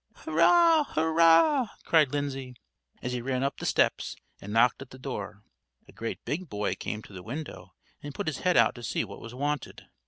[0.15, 0.83] "Hurrah!
[0.95, 2.55] hurrah!" cried Lindsay,
[3.03, 5.43] as he ran up the steps and knocked at the door.
[5.87, 9.03] A great big boy came to the window and put his head out to see
[9.05, 9.85] what was wanted.